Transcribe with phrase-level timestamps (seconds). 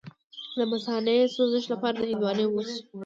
[0.57, 2.79] د مثانې د سوزش لپاره د هندواڼې اوبه وڅښئ